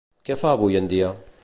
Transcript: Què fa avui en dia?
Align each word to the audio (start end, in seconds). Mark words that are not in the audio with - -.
Què 0.29 0.37
fa 0.43 0.53
avui 0.55 0.79
en 0.81 0.91
dia? 0.95 1.15